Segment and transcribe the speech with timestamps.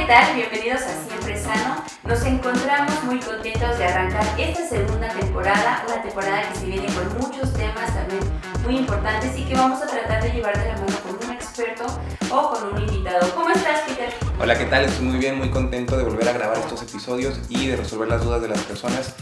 [0.00, 0.34] ¿qué tal?
[0.34, 1.84] Bienvenidos a Siempre Sano.
[2.04, 7.20] Nos encontramos muy contentos de arrancar esta segunda temporada, una temporada que se viene con
[7.20, 8.22] muchos temas también
[8.64, 11.84] muy importantes y que vamos a tratar de llevar de la mano con un experto
[12.30, 13.30] o con un invitado.
[13.34, 14.14] ¿Cómo estás, Peter?
[14.40, 14.86] Hola, ¿qué tal?
[14.86, 18.24] Estoy muy bien, muy contento de volver a grabar estos episodios y de resolver las
[18.24, 19.14] dudas de las personas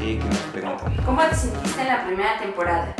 [0.00, 0.96] eh, que nos preguntan.
[1.06, 2.96] ¿Cómo te sentiste en la primera temporada?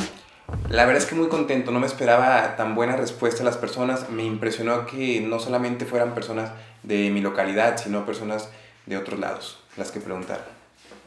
[0.70, 4.08] La verdad es que muy contento, no me esperaba tan buena respuesta a las personas.
[4.08, 6.52] Me impresionó que no solamente fueran personas
[6.84, 8.48] de mi localidad, sino personas
[8.86, 10.44] de otros lados, las que preguntaron.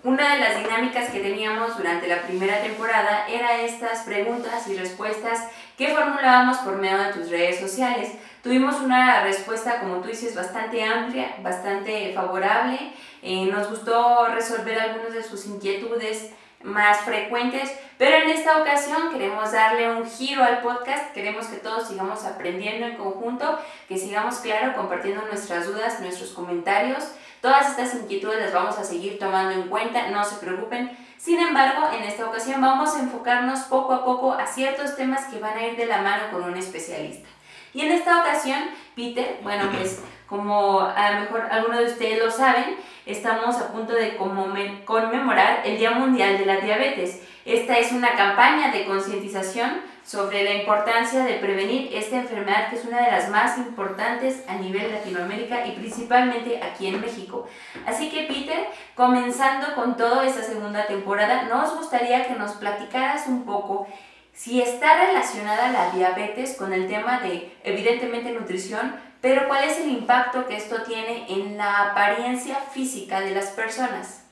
[0.03, 5.47] Una de las dinámicas que teníamos durante la primera temporada era estas preguntas y respuestas
[5.77, 8.11] que formulábamos por medio de tus redes sociales.
[8.43, 12.91] Tuvimos una respuesta, como tú dices, bastante amplia, bastante favorable.
[13.23, 19.51] Eh, nos gustó resolver algunas de sus inquietudes más frecuentes, pero en esta ocasión queremos
[19.51, 24.75] darle un giro al podcast, queremos que todos sigamos aprendiendo en conjunto, que sigamos, claro,
[24.75, 27.03] compartiendo nuestras dudas, nuestros comentarios.
[27.41, 30.97] Todas estas inquietudes las vamos a seguir tomando en cuenta, no se preocupen.
[31.17, 35.39] Sin embargo, en esta ocasión vamos a enfocarnos poco a poco a ciertos temas que
[35.39, 37.27] van a ir de la mano con un especialista.
[37.73, 38.59] Y en esta ocasión,
[38.95, 43.93] Peter, bueno, pues como a lo mejor algunos de ustedes lo saben, estamos a punto
[43.93, 47.21] de conmemorar el Día Mundial de la Diabetes.
[47.45, 52.85] Esta es una campaña de concientización sobre la importancia de prevenir esta enfermedad que es
[52.85, 57.47] una de las más importantes a nivel Latinoamérica y principalmente aquí en México.
[57.85, 63.45] Así que Peter, comenzando con toda esta segunda temporada, nos gustaría que nos platicaras un
[63.45, 63.87] poco
[64.33, 69.89] si está relacionada la diabetes con el tema de evidentemente nutrición, pero ¿cuál es el
[69.89, 74.23] impacto que esto tiene en la apariencia física de las personas?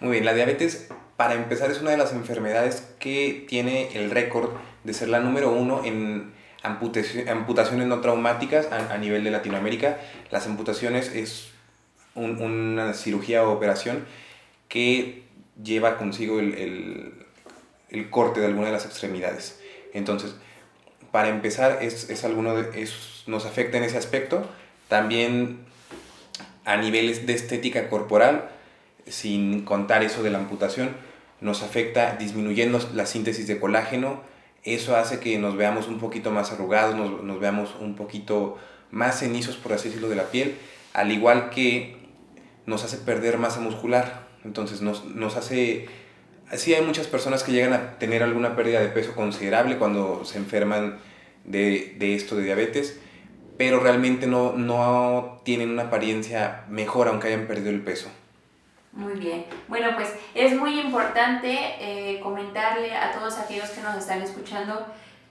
[0.00, 4.50] Muy bien, la diabetes, para empezar, es una de las enfermedades que tiene el récord
[4.84, 6.32] de ser la número uno en
[6.62, 9.98] amputaciones no traumáticas a, nivel de Latinoamérica.
[10.30, 11.50] Las amputaciones es
[12.14, 14.04] una cirugía o operación
[14.68, 15.24] que
[15.62, 17.26] lleva consigo el,
[18.10, 19.60] corte de alguna de las extremidades.
[19.92, 20.34] Entonces,
[21.10, 24.46] para empezar, es, es alguno de, es, nos afecta en ese aspecto.
[24.88, 25.60] También
[26.64, 28.50] a niveles de estética corporal,
[29.06, 30.94] sin contar eso de la amputación,
[31.40, 34.22] nos afecta disminuyendo la síntesis de colágeno.
[34.64, 38.58] Eso hace que nos veamos un poquito más arrugados, nos, nos veamos un poquito
[38.90, 40.56] más cenizos, por así decirlo, de la piel,
[40.92, 41.96] al igual que
[42.66, 44.28] nos hace perder masa muscular.
[44.44, 45.88] Entonces nos, nos hace
[46.52, 50.38] sí hay muchas personas que llegan a tener alguna pérdida de peso considerable cuando se
[50.38, 50.98] enferman
[51.44, 53.00] de, de esto de diabetes,
[53.56, 58.10] pero realmente no, no tienen una apariencia mejor aunque hayan perdido el peso.
[58.92, 59.44] Muy bien.
[59.68, 64.86] Bueno, pues es muy importante eh, comentarle a todos aquellos que nos están escuchando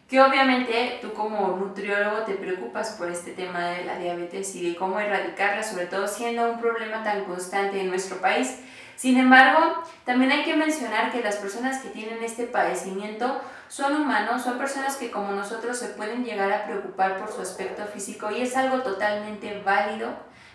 [0.07, 4.75] que obviamente tú como nutriólogo te preocupas por este tema de la diabetes y de
[4.77, 8.59] cómo erradicarla, sobre todo siendo un problema tan constante en nuestro país.
[8.97, 14.41] Sin embargo, también hay que mencionar que las personas que tienen este padecimiento son humanos,
[14.41, 18.41] son personas que como nosotros se pueden llegar a preocupar por su aspecto físico y
[18.41, 20.09] es algo totalmente válido.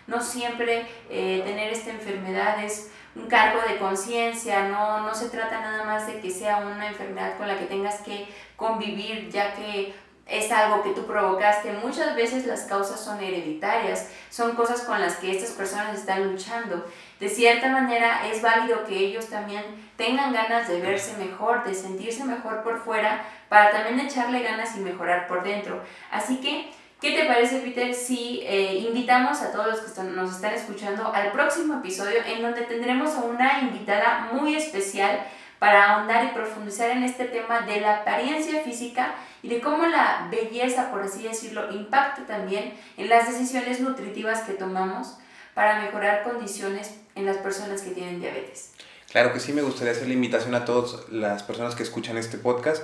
[0.07, 5.61] No siempre eh, tener esta enfermedad es un cargo de conciencia, no, no se trata
[5.61, 8.27] nada más de que sea una enfermedad con la que tengas que
[8.57, 11.71] convivir, ya que es algo que tú provocaste.
[11.73, 16.85] Muchas veces las causas son hereditarias, son cosas con las que estas personas están luchando.
[17.19, 19.63] De cierta manera es válido que ellos también
[19.97, 24.79] tengan ganas de verse mejor, de sentirse mejor por fuera, para también echarle ganas y
[24.79, 25.81] mejorar por dentro.
[26.09, 30.53] Así que, ¿qué te parece, Peter, si eh, invitamos a todos los que nos están
[30.53, 35.25] escuchando al próximo episodio en donde tendremos a una invitada muy especial?
[35.63, 40.27] Para ahondar y profundizar en este tema de la apariencia física y de cómo la
[40.29, 45.15] belleza, por así decirlo, impacta también en las decisiones nutritivas que tomamos
[45.53, 48.73] para mejorar condiciones en las personas que tienen diabetes.
[49.09, 52.37] Claro que sí, me gustaría hacer la invitación a todas las personas que escuchan este
[52.37, 52.83] podcast,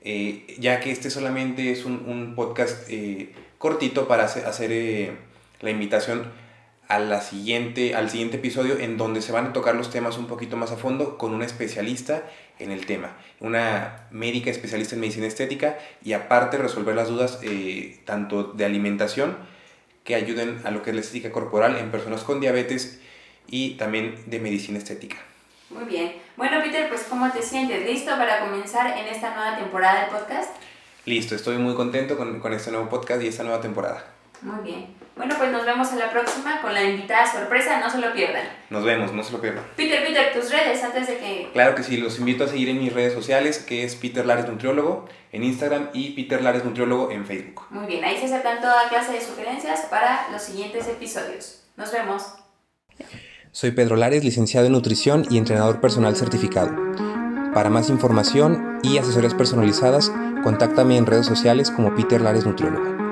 [0.00, 5.18] eh, ya que este solamente es un, podcast eh, cortito para hacer, eh,
[5.60, 6.32] la invitación
[6.88, 10.26] a la siguiente, al siguiente episodio en donde se van a tocar los temas un
[10.26, 12.22] poquito más a fondo con una especialista
[12.58, 18.00] en el tema, una médica especialista en medicina estética y aparte resolver las dudas eh,
[18.04, 19.36] tanto de alimentación
[20.04, 23.00] que ayuden a lo que es la estética corporal en personas con diabetes
[23.48, 25.16] y también de medicina estética.
[25.70, 26.12] Muy bien.
[26.36, 27.84] Bueno, Peter, pues ¿cómo te sientes?
[27.84, 30.54] ¿Listo para comenzar en esta nueva temporada del podcast?
[31.04, 34.15] Listo, estoy muy contento con, con este nuevo podcast y esta nueva temporada.
[34.42, 34.94] Muy bien.
[35.16, 38.46] Bueno, pues nos vemos en la próxima con la invitada sorpresa, no se lo pierdan.
[38.68, 39.64] Nos vemos, no se lo pierdan.
[39.74, 41.48] Peter, Peter, tus redes antes de que...
[41.54, 44.46] Claro que sí, los invito a seguir en mis redes sociales, que es Peter Lares
[44.46, 47.62] Nutriólogo en Instagram y Peter Lares Nutriólogo en Facebook.
[47.70, 51.62] Muy bien, ahí se aceptan toda clase de sugerencias para los siguientes episodios.
[51.76, 52.34] Nos vemos.
[53.52, 56.74] Soy Pedro Lares, licenciado en nutrición y entrenador personal certificado.
[57.54, 60.12] Para más información y asesorías personalizadas,
[60.42, 63.05] contáctame en redes sociales como Peter Lares Nutriólogo.